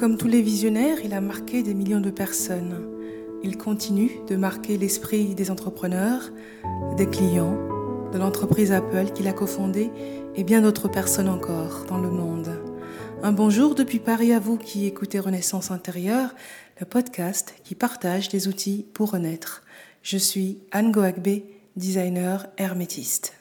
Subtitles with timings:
[0.00, 2.88] Comme tous les visionnaires, il a marqué des millions de personnes.
[3.42, 6.32] Il continue de marquer l'esprit des entrepreneurs,
[6.96, 7.58] des clients,
[8.10, 9.90] de l'entreprise Apple qu'il a cofondée
[10.36, 12.48] et bien d'autres personnes encore dans le monde.
[13.22, 16.34] Un bonjour depuis Paris à vous qui écoutez Renaissance intérieure,
[16.80, 19.64] le podcast qui partage des outils pour renaître.
[20.02, 21.42] Je suis Anne Goagbe,
[21.76, 23.34] designer hermétiste.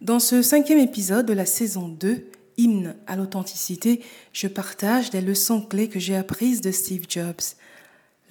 [0.00, 2.24] Dans ce cinquième épisode de la saison 2,
[2.58, 4.02] Hymne à l'authenticité,
[4.32, 7.54] je partage des leçons clés que j'ai apprises de Steve Jobs.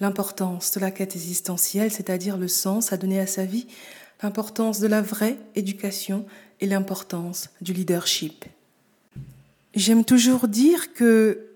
[0.00, 3.66] L'importance de la quête existentielle, c'est-à-dire le sens à donner à sa vie,
[4.22, 6.26] l'importance de la vraie éducation
[6.60, 8.44] et l'importance du leadership.
[9.74, 11.46] J'aime toujours dire que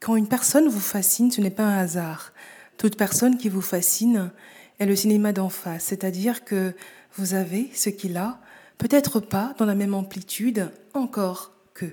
[0.00, 2.32] quand une personne vous fascine, ce n'est pas un hasard.
[2.76, 4.30] Toute personne qui vous fascine
[4.78, 6.74] est le cinéma d'en face, c'est-à-dire que
[7.16, 8.40] vous avez ce qu'il a,
[8.78, 11.86] peut-être pas dans la même amplitude, encore que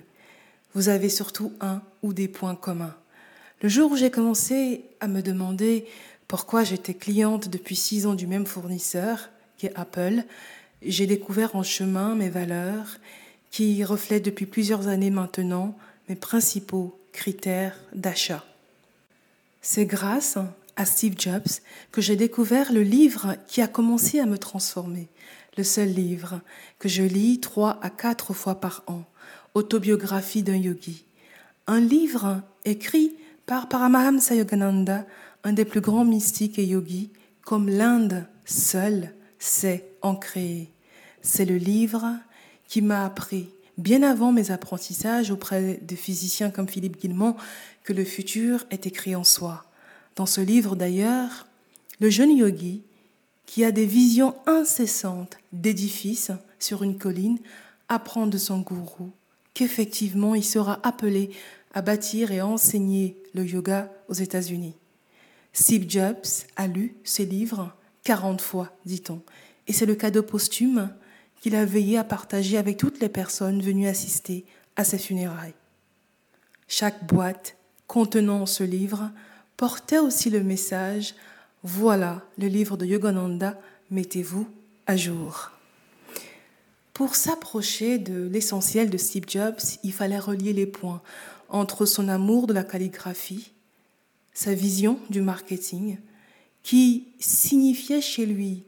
[0.73, 2.95] vous avez surtout un ou des points communs.
[3.61, 5.85] Le jour où j'ai commencé à me demander
[6.27, 10.23] pourquoi j'étais cliente depuis six ans du même fournisseur, qui est Apple,
[10.81, 12.97] j'ai découvert en chemin mes valeurs
[13.51, 18.45] qui reflètent depuis plusieurs années maintenant mes principaux critères d'achat.
[19.61, 20.37] C'est grâce
[20.75, 21.49] à Steve Jobs
[21.91, 25.07] que j'ai découvert le livre qui a commencé à me transformer,
[25.57, 26.39] le seul livre
[26.77, 29.03] que je lis trois à quatre fois par an,
[29.55, 31.05] Autobiographie d'un yogi.
[31.65, 35.05] Un livre écrit par Paramahamsa Yogananda,
[35.43, 37.09] un des plus grands mystiques et yogis,
[37.43, 40.71] comme l'Inde seule sait en créer.
[41.21, 42.15] C'est le livre
[42.67, 47.35] qui m'a appris, bien avant mes apprentissages auprès de physiciens comme Philippe Guillemont,
[47.83, 49.65] que le futur est écrit en soi.
[50.15, 51.47] Dans ce livre d'ailleurs,
[51.99, 52.83] le jeune yogi,
[53.47, 57.39] qui a des visions incessantes d'édifices sur une colline,
[57.87, 59.11] apprend de son gourou
[59.59, 61.31] qu'effectivement il sera appelé
[61.73, 64.77] à bâtir et enseigner le yoga aux États-Unis.
[65.51, 69.21] Steve Jobs a lu ces livres 40 fois, dit-on,
[69.67, 70.89] et c'est le cadeau posthume
[71.41, 74.45] qu'il a veillé à partager avec toutes les personnes venues assister
[74.77, 75.55] à ses funérailles.
[76.69, 79.11] Chaque boîte contenant ce livre
[79.57, 81.15] portait aussi le message
[81.63, 83.59] Voilà le livre de Yogananda,
[83.91, 84.47] mettez-vous
[84.87, 85.51] à jour.
[86.99, 91.01] Pour s'approcher de l'essentiel de Steve Jobs, il fallait relier les points
[91.47, 93.53] entre son amour de la calligraphie,
[94.33, 95.97] sa vision du marketing,
[96.61, 98.65] qui signifiait chez lui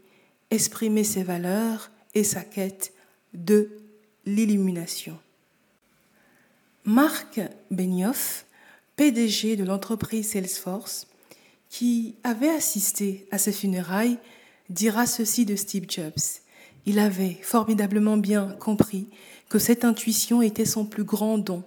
[0.49, 2.93] exprimer ses valeurs et sa quête
[3.33, 3.69] de
[4.25, 5.19] l'illumination.
[6.85, 8.45] Marc Benioff,
[8.95, 11.05] PDG de l'entreprise Salesforce,
[11.67, 14.19] qui avait assisté à ses funérailles,
[14.69, 16.40] dira ceci de Steve Jobs.
[16.85, 19.07] Il avait formidablement bien compris
[19.49, 21.63] que cette intuition était son plus grand don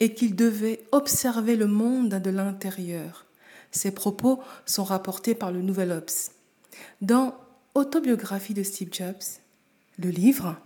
[0.00, 3.26] et qu'il devait observer le monde de l'intérieur.
[3.70, 6.32] Ces propos sont rapportés par le Nouvel Obs.
[7.00, 7.34] Dans
[7.74, 9.40] Autobiographie de Steve Jobs,
[9.98, 10.56] le livre,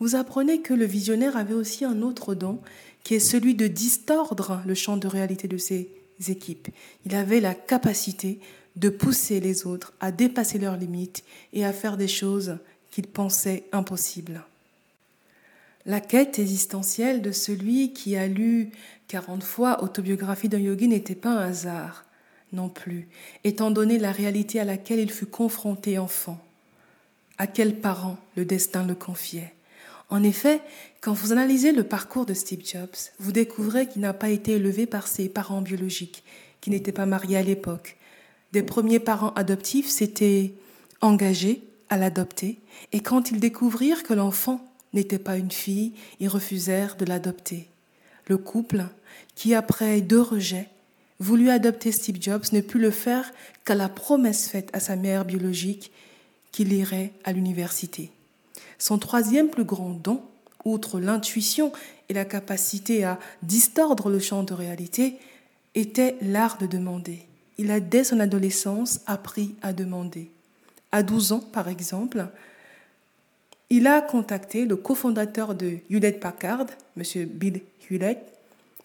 [0.00, 2.60] vous apprenez que le visionnaire avait aussi un autre don
[3.02, 5.90] qui est celui de distordre le champ de réalité de ses
[6.28, 6.68] équipes.
[7.04, 8.40] Il avait la capacité
[8.76, 12.58] de pousser les autres à dépasser leurs limites et à faire des choses
[12.90, 14.42] qu'il pensait impossible.
[15.86, 18.70] La quête existentielle de celui qui a lu
[19.08, 22.04] 40 fois Autobiographie d'un yogi n'était pas un hasard
[22.52, 23.08] non plus,
[23.44, 26.38] étant donné la réalité à laquelle il fut confronté enfant.
[27.36, 29.54] À quels parents le destin le confiait?
[30.10, 30.62] En effet,
[31.00, 34.86] quand vous analysez le parcours de Steve Jobs, vous découvrez qu'il n'a pas été élevé
[34.86, 36.24] par ses parents biologiques,
[36.60, 37.96] qui n'étaient pas mariés à l'époque.
[38.52, 40.54] Des premiers parents adoptifs s'étaient
[41.00, 42.58] engagés à l'adopter,
[42.92, 47.68] et quand ils découvrirent que l'enfant n'était pas une fille, ils refusèrent de l'adopter.
[48.26, 48.84] Le couple,
[49.34, 50.68] qui après deux rejets,
[51.20, 53.32] voulut adopter Steve Jobs, ne put le faire
[53.64, 55.90] qu'à la promesse faite à sa mère biologique
[56.52, 58.10] qu'il irait à l'université.
[58.78, 60.22] Son troisième plus grand don,
[60.64, 61.72] outre l'intuition
[62.08, 65.16] et la capacité à distordre le champ de réalité,
[65.74, 67.26] était l'art de demander.
[67.58, 70.30] Il a dès son adolescence appris à demander.
[70.92, 72.28] À 12 ans, par exemple,
[73.70, 77.26] il a contacté le cofondateur de Hewlett Packard, M.
[77.26, 78.18] Bill Hewlett,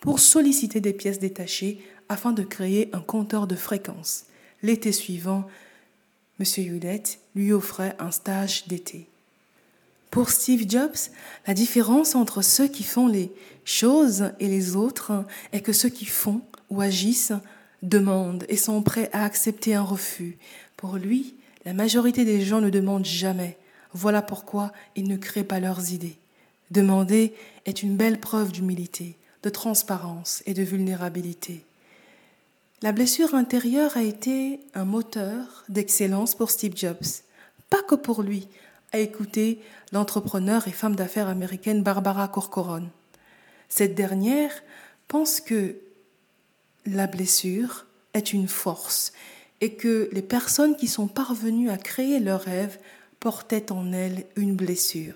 [0.01, 1.79] pour solliciter des pièces détachées
[2.09, 4.25] afin de créer un compteur de fréquences.
[4.61, 5.47] L'été suivant,
[6.39, 6.45] M.
[6.57, 9.07] Hewlett lui offrait un stage d'été.
[10.11, 11.09] Pour Steve Jobs,
[11.47, 13.31] la différence entre ceux qui font les
[13.65, 17.33] choses et les autres est que ceux qui font ou agissent
[17.81, 20.38] demandent et sont prêts à accepter un refus.
[20.77, 21.35] Pour lui,
[21.65, 23.57] la majorité des gens ne demandent jamais.
[23.94, 26.18] Voilà pourquoi ils ne créent pas leurs idées.
[26.71, 27.33] Demander
[27.65, 31.65] est une belle preuve d'humilité, de transparence et de vulnérabilité.
[32.81, 37.21] La blessure intérieure a été un moteur d'excellence pour Steve Jobs,
[37.69, 38.48] pas que pour lui,
[38.92, 39.60] a écouté
[39.92, 42.83] l'entrepreneur et femme d'affaires américaine Barbara Corcoran.
[43.69, 44.51] Cette dernière
[45.07, 45.75] pense que
[46.86, 49.13] la blessure est une force
[49.63, 52.80] et que les personnes qui sont parvenues à créer leur rêve
[53.21, 55.13] portaient en elles une blessure.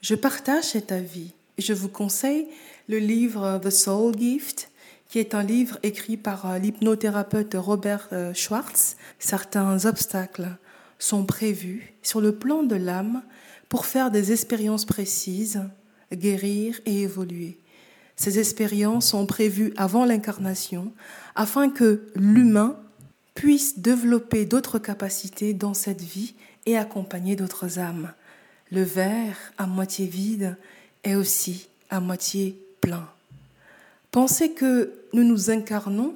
[0.00, 2.48] Je partage cet avis et je vous conseille
[2.88, 4.72] le livre The Soul Gift
[5.08, 8.96] qui est un livre écrit par euh, l'hypnothérapeute Robert euh, Schwartz.
[9.20, 10.48] Certains obstacles
[10.98, 13.22] sont prévus sur le plan de l'âme
[13.68, 15.62] pour faire des expériences précises,
[16.12, 17.56] guérir et évoluer.
[18.16, 20.92] Ces expériences sont prévues avant l'incarnation
[21.36, 22.81] afin que l'humain
[23.34, 26.34] puisse développer d'autres capacités dans cette vie
[26.66, 28.12] et accompagner d'autres âmes.
[28.70, 30.56] Le verre à moitié vide
[31.04, 33.08] est aussi à moitié plein.
[34.10, 36.14] Penser que nous nous incarnons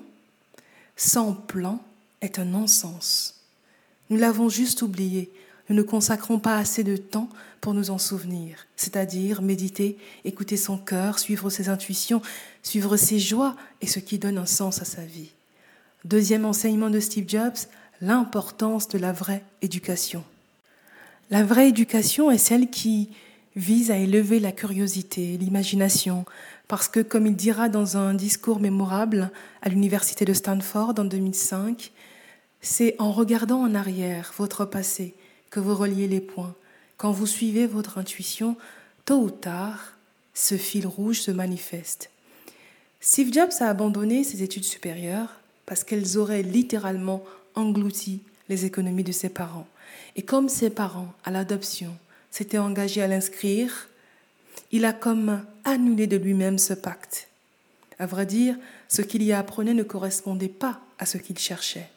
[0.96, 1.82] sans plan
[2.20, 3.42] est un non-sens.
[4.10, 5.30] Nous l'avons juste oublié.
[5.68, 7.28] Nous ne consacrons pas assez de temps
[7.60, 12.22] pour nous en souvenir, c'est-à-dire méditer, écouter son cœur, suivre ses intuitions,
[12.62, 15.32] suivre ses joies et ce qui donne un sens à sa vie.
[16.06, 17.66] Deuxième enseignement de Steve Jobs,
[18.00, 20.22] l'importance de la vraie éducation.
[21.30, 23.10] La vraie éducation est celle qui
[23.56, 26.24] vise à élever la curiosité, l'imagination,
[26.68, 29.32] parce que, comme il dira dans un discours mémorable
[29.62, 31.90] à l'université de Stanford en 2005,
[32.60, 35.12] c'est en regardant en arrière votre passé
[35.50, 36.54] que vous reliez les points.
[36.98, 38.56] Quand vous suivez votre intuition,
[39.06, 39.94] tôt ou tard,
[40.34, 42.10] ce fil rouge se manifeste.
[43.00, 47.24] Steve Jobs a abandonné ses études supérieures parce qu'elles auraient littéralement
[47.54, 49.66] englouti les économies de ses parents.
[50.14, 51.94] Et comme ses parents, à l'adoption,
[52.30, 53.88] s'étaient engagés à l'inscrire,
[54.72, 57.28] il a comme annulé de lui-même ce pacte.
[57.98, 58.56] À vrai dire,
[58.88, 61.88] ce qu'il y apprenait ne correspondait pas à ce qu'il cherchait.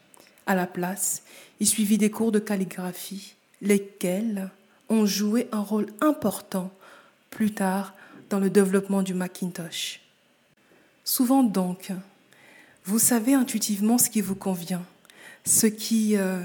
[0.45, 1.23] À la place,
[1.59, 4.49] il suivit des cours de calligraphie, lesquels
[4.89, 6.71] ont joué un rôle important
[7.29, 7.93] plus tard
[8.29, 10.01] dans le développement du Macintosh.
[11.03, 11.91] Souvent donc,
[12.85, 14.83] vous savez intuitivement ce qui vous convient,
[15.45, 16.41] ce qui euh,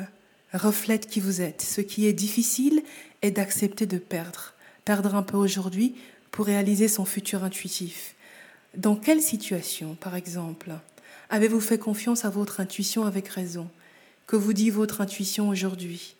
[0.53, 1.63] reflète qui vous êtes.
[1.63, 2.83] Ce qui est difficile
[3.23, 4.55] est d'accepter de perdre.
[4.85, 5.95] Perdre un peu aujourd'hui
[6.31, 8.15] pour réaliser son futur intuitif.
[8.77, 10.73] Dans quelle situation, par exemple,
[11.31, 13.69] avez-vous fait confiance à votre intuition avec raison
[14.27, 16.17] Que vous dit votre intuition aujourd'hui?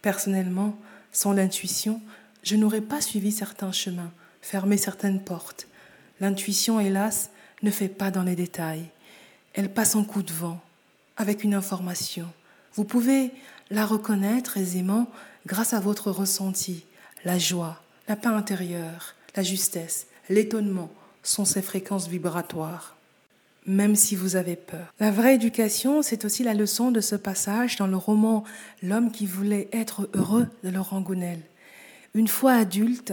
[0.00, 0.78] Personnellement,
[1.12, 2.00] sans l'intuition,
[2.42, 4.10] je n'aurais pas suivi certains chemins,
[4.40, 5.68] fermé certaines portes.
[6.20, 7.30] L'intuition, hélas,
[7.62, 8.86] ne fait pas dans les détails.
[9.54, 10.60] Elle passe en coup de vent,
[11.16, 12.26] avec une information.
[12.74, 13.30] Vous pouvez
[13.70, 15.08] la reconnaître aisément
[15.46, 16.84] grâce à votre ressenti,
[17.24, 20.90] la joie, la paix intérieure, la justesse, l'étonnement
[21.22, 22.96] sont ces fréquences vibratoires,
[23.66, 24.92] même si vous avez peur.
[24.98, 28.44] La vraie éducation, c'est aussi la leçon de ce passage dans le roman
[28.82, 31.40] L'homme qui voulait être heureux de Laurent Gounel.
[32.14, 33.12] Une fois adulte,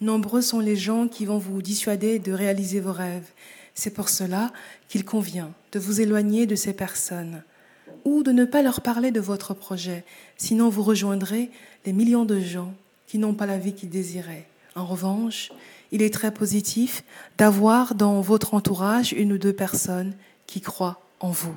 [0.00, 3.30] nombreux sont les gens qui vont vous dissuader de réaliser vos rêves.
[3.74, 4.52] C'est pour cela
[4.88, 7.42] qu'il convient de vous éloigner de ces personnes
[8.04, 10.04] ou de ne pas leur parler de votre projet,
[10.36, 11.50] sinon vous rejoindrez
[11.86, 12.74] les millions de gens
[13.06, 14.46] qui n'ont pas la vie qu'ils désiraient.
[14.74, 15.52] En revanche,
[15.90, 17.04] il est très positif
[17.38, 20.14] d'avoir dans votre entourage une ou deux personnes
[20.46, 21.54] qui croient en vous.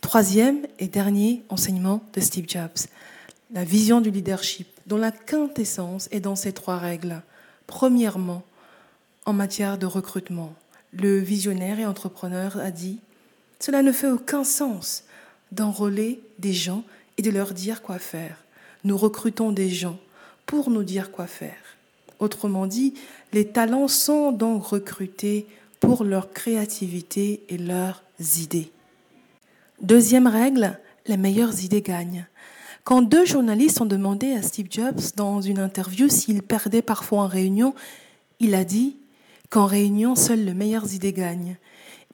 [0.00, 2.86] Troisième et dernier enseignement de Steve Jobs,
[3.52, 7.22] la vision du leadership, dont la quintessence est dans ces trois règles.
[7.66, 8.42] Premièrement,
[9.24, 10.54] en matière de recrutement,
[10.92, 13.00] le visionnaire et entrepreneur a dit
[13.60, 15.04] Cela ne fait aucun sens
[15.52, 16.84] d'enrôler des gens
[17.16, 18.36] et de leur dire quoi faire.
[18.84, 19.98] Nous recrutons des gens
[20.46, 21.56] pour nous dire quoi faire.
[22.20, 22.94] Autrement dit,
[23.32, 25.46] les talents sont donc recrutés
[25.80, 28.02] pour leur créativité et leurs
[28.38, 28.70] idées.
[29.80, 32.26] Deuxième règle, les meilleures idées gagnent.
[32.82, 37.26] Quand deux journalistes ont demandé à Steve Jobs dans une interview s'il perdait parfois en
[37.26, 37.74] réunion,
[38.40, 38.96] il a dit
[39.50, 41.56] qu'en réunion, seules les meilleures idées gagnent.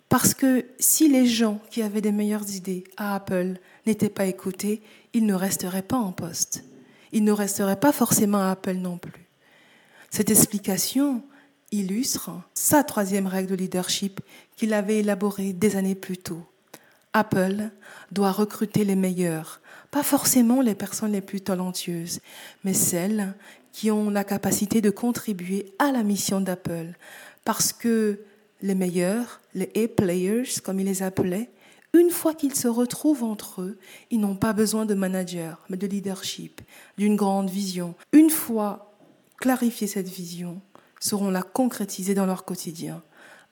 [0.08, 4.82] Parce que si les gens qui avaient des meilleures idées à Apple n'étaient pas écoutés,
[5.12, 6.64] ils ne resteraient pas en poste.
[7.12, 9.28] Ils ne resteraient pas forcément à Apple non plus.
[10.10, 11.22] Cette explication
[11.72, 14.20] illustre sa troisième règle de leadership
[14.56, 16.42] qu'il avait élaborée des années plus tôt.
[17.12, 17.70] Apple
[18.12, 19.60] doit recruter les meilleurs,
[19.90, 22.20] pas forcément les personnes les plus talentueuses,
[22.64, 23.34] mais celles
[23.74, 26.94] qui ont la capacité de contribuer à la mission d'Apple,
[27.44, 28.20] parce que
[28.62, 31.50] les meilleurs, les A-players, comme il les appelait,
[31.92, 33.78] une fois qu'ils se retrouvent entre eux,
[34.12, 36.60] ils n'ont pas besoin de manager, mais de leadership,
[36.98, 37.96] d'une grande vision.
[38.12, 38.94] Une fois
[39.38, 40.60] clarifier cette vision,
[41.00, 43.02] sauront la concrétiser dans leur quotidien.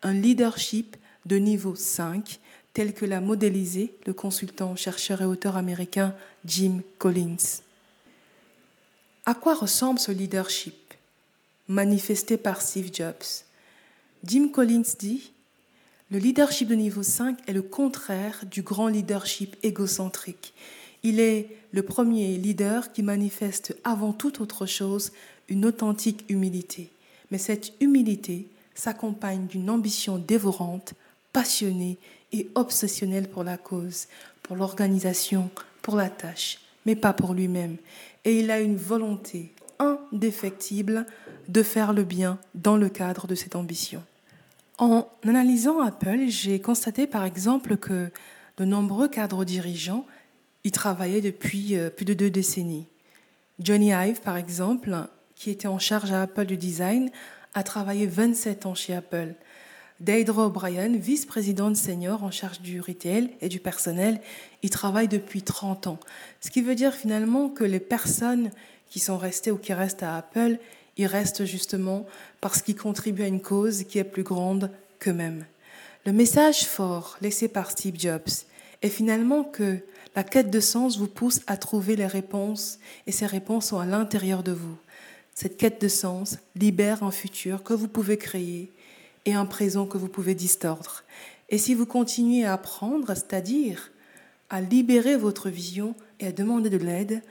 [0.04, 2.38] Un leadership de niveau 5
[2.74, 6.14] tel que l'a modélisé le consultant, chercheur et auteur américain
[6.44, 7.62] Jim Collins.
[9.24, 10.94] À quoi ressemble ce leadership
[11.68, 13.44] manifesté par Steve Jobs?
[14.24, 15.30] Jim Collins dit
[16.10, 20.54] Le leadership de niveau 5 est le contraire du grand leadership égocentrique.
[21.04, 25.12] Il est le premier leader qui manifeste avant toute autre chose
[25.48, 26.90] une authentique humilité.
[27.30, 30.94] Mais cette humilité s'accompagne d'une ambition dévorante,
[31.32, 31.96] passionnée
[32.32, 34.08] et obsessionnelle pour la cause,
[34.42, 35.48] pour l'organisation,
[35.80, 37.76] pour la tâche, mais pas pour lui-même.
[38.24, 41.06] Et il a une volonté indéfectible
[41.48, 44.02] de faire le bien dans le cadre de cette ambition.
[44.78, 48.10] En analysant Apple, j'ai constaté par exemple que
[48.56, 50.06] de nombreux cadres dirigeants
[50.64, 52.86] y travaillaient depuis euh, plus de deux décennies.
[53.58, 54.96] Johnny Ive, par exemple,
[55.34, 57.10] qui était en charge à Apple du design,
[57.54, 59.34] a travaillé 27 ans chez Apple.
[60.02, 64.20] Deidre O'Brien, vice-présidente senior en charge du retail et du personnel,
[64.64, 66.00] y travaille depuis 30 ans.
[66.40, 68.50] Ce qui veut dire finalement que les personnes
[68.90, 70.58] qui sont restées ou qui restent à Apple,
[70.98, 72.04] y restent justement
[72.40, 75.46] parce qu'ils contribuent à une cause qui est plus grande qu'eux-mêmes.
[76.04, 78.28] Le message fort laissé par Steve Jobs
[78.82, 79.78] est finalement que
[80.16, 83.86] la quête de sens vous pousse à trouver les réponses et ces réponses sont à
[83.86, 84.76] l'intérieur de vous.
[85.36, 88.68] Cette quête de sens libère un futur que vous pouvez créer
[89.24, 91.02] et un présent que vous pouvez distordre.
[91.48, 93.90] Et si vous continuez à apprendre, c'est-à-dire
[94.50, 97.22] à libérer votre vision et à demander de l'aide,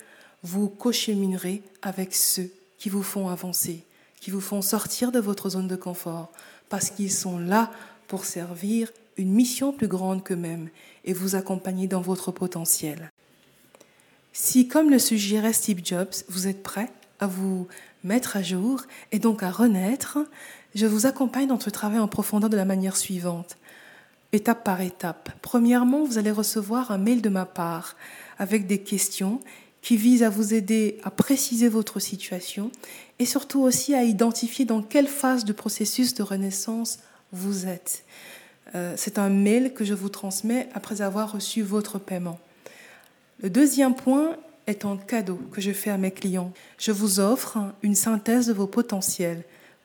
[0.43, 3.83] vous cocheminerez avec ceux qui vous font avancer,
[4.19, 6.31] qui vous font sortir de votre zone de confort,
[6.69, 7.71] parce qu'ils sont là
[8.07, 10.69] pour servir une mission plus grande qu'eux-mêmes
[11.05, 13.11] et vous accompagner dans votre potentiel.
[14.33, 17.67] Si, comme le suggérait Steve Jobs, vous êtes prêt à vous
[18.03, 20.19] mettre à jour et donc à renaître,
[20.75, 23.57] je vous accompagne dans ce travail en profondeur de la manière suivante,
[24.31, 25.31] étape par étape.
[25.41, 27.95] Premièrement, vous allez recevoir un mail de ma part
[28.39, 29.39] avec des questions
[29.81, 32.71] qui visent à vous aider à préciser votre situation
[33.19, 36.99] et surtout aussi à identifier dans quelle phase du processus de renaissance
[37.31, 38.03] vous êtes.
[38.75, 42.39] Euh, c'est un mail que je vous transmets après avoir reçu votre paiement.
[43.41, 44.37] Le deuxième point
[44.71, 46.51] est un cadeau que je fais à mes clients.
[46.79, 49.43] Je vous offre une synthèse de vos potentiels,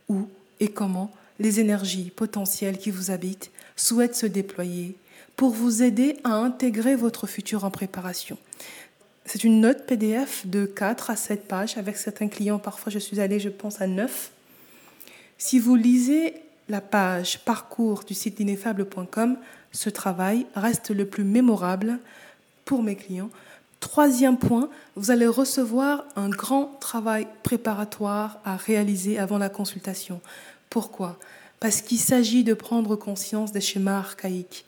[0.08, 0.28] où
[0.60, 4.96] et comment les énergies potentielles qui vous habitent souhaitent se déployer
[5.36, 8.38] pour vous aider à intégrer votre futur en préparation.
[9.26, 11.76] C'est une note PDF de 4 à 7 pages.
[11.76, 14.30] Avec certains clients, parfois je suis allée, je pense, à 9.
[15.36, 16.34] Si vous lisez
[16.68, 19.36] la page parcours du site ineffable.com,
[19.72, 21.98] ce travail reste le plus mémorable
[22.64, 23.30] pour mes clients
[23.86, 30.20] Troisième point, vous allez recevoir un grand travail préparatoire à réaliser avant la consultation.
[30.70, 31.20] Pourquoi?
[31.60, 34.66] Parce qu'il s'agit de prendre conscience des schémas archaïques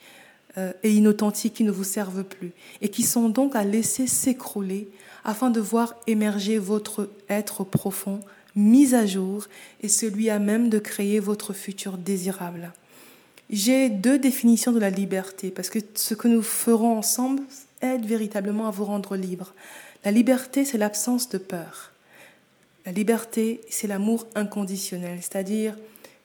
[0.56, 4.88] euh, et inauthentiques qui ne vous servent plus et qui sont donc à laisser s'écrouler
[5.24, 8.20] afin de voir émerger votre être profond,
[8.54, 9.46] mis à jour
[9.82, 12.72] et celui à même de créer votre futur désirable.
[13.50, 17.42] J'ai deux définitions de la liberté parce que ce que nous ferons ensemble,
[17.82, 19.54] aide véritablement à vous rendre libre.
[20.04, 21.92] La liberté, c'est l'absence de peur.
[22.86, 25.76] La liberté, c'est l'amour inconditionnel, c'est-à-dire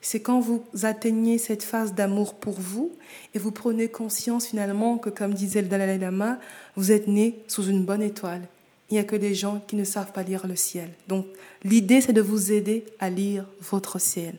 [0.04, 2.92] c'est quand vous atteignez cette phase d'amour pour vous
[3.34, 6.40] et vous prenez conscience finalement que, comme disait le Dalai Lama,
[6.76, 8.42] vous êtes né sous une bonne étoile.
[8.90, 10.90] Il n'y a que des gens qui ne savent pas lire le ciel.
[11.08, 11.26] Donc
[11.64, 14.36] l'idée, c'est de vous aider à lire votre ciel.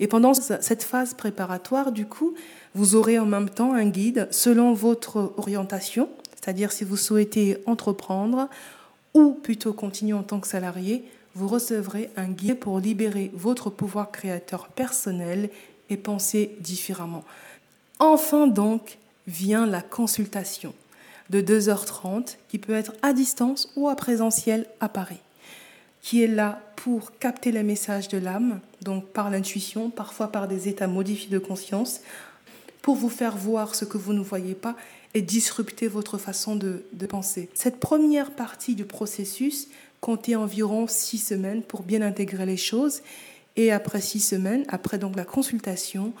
[0.00, 2.34] Et pendant cette phase préparatoire, du coup,
[2.74, 6.08] vous aurez en même temps un guide selon votre orientation,
[6.42, 8.48] c'est-à-dire si vous souhaitez entreprendre
[9.14, 14.10] ou plutôt continuer en tant que salarié, vous recevrez un guide pour libérer votre pouvoir
[14.10, 15.50] créateur personnel
[15.88, 17.24] et penser différemment.
[17.98, 20.74] Enfin donc vient la consultation
[21.30, 25.20] de 2h30 qui peut être à distance ou à présentiel à Paris,
[26.02, 30.68] qui est là pour capter les messages de l'âme, donc par l'intuition, parfois par des
[30.68, 32.00] états modifiés de conscience,
[32.82, 34.74] pour vous faire voir ce que vous ne voyez pas
[35.14, 37.48] et disrupter votre façon de, penser.
[37.54, 39.68] Cette première partie du processus
[40.00, 43.02] comptait environ six semaines pour bien intégrer les choses.
[43.56, 46.12] Et après six semaines, après donc la consultation,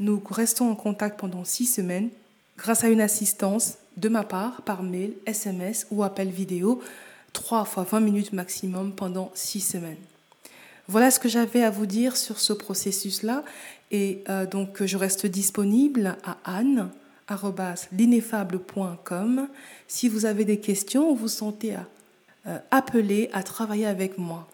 [0.00, 2.10] nous restons en contact pendant six semaines
[2.56, 6.82] grâce à une assistance de ma part par mail, SMS ou appel vidéo,
[7.32, 9.96] trois fois 20 minutes maximum pendant six semaines.
[10.88, 13.44] Voilà ce que j'avais à vous dire sur ce processus-là.
[13.92, 16.90] Et euh, donc, je reste disponible à Anne
[17.92, 19.48] l'ineffable.com
[19.88, 21.76] si vous avez des questions ou vous sentez
[22.46, 24.48] euh, appelé à travailler avec moi.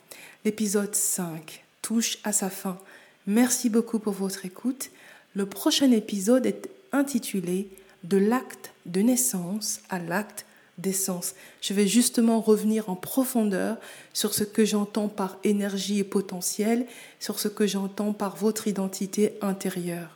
[0.45, 2.79] L'épisode 5 touche à sa fin.
[3.27, 4.91] Merci beaucoup pour votre écoute.
[5.35, 7.69] Le prochain épisode est intitulé
[8.05, 10.47] de l'acte de naissance à l'acte
[10.79, 11.35] d'essence.
[11.61, 13.77] Je vais justement revenir en profondeur
[14.13, 16.87] sur ce que j'entends par énergie et potentiel,
[17.19, 20.16] sur ce que j'entends par votre identité intérieure.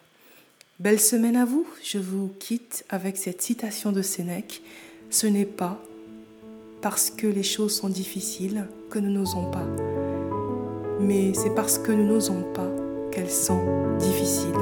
[0.81, 4.63] Belle semaine à vous, je vous quitte avec cette citation de Sénèque.
[5.11, 5.79] Ce n'est pas
[6.81, 9.67] parce que les choses sont difficiles que nous n'osons pas,
[10.99, 12.71] mais c'est parce que nous n'osons pas
[13.13, 13.61] qu'elles sont
[13.99, 14.55] difficiles.